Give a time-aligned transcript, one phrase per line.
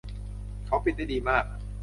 [0.65, 1.43] เขาปิดได้ดีมาก